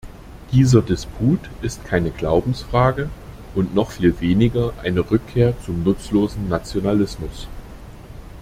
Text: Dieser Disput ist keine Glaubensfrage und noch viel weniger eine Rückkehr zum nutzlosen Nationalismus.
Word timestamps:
Dieser 0.51 0.81
Disput 0.81 1.39
ist 1.61 1.85
keine 1.85 2.09
Glaubensfrage 2.09 3.07
und 3.53 3.75
noch 3.75 3.91
viel 3.91 4.19
weniger 4.19 4.73
eine 4.81 5.01
Rückkehr 5.11 5.53
zum 5.63 5.83
nutzlosen 5.83 6.49
Nationalismus. 6.49 7.47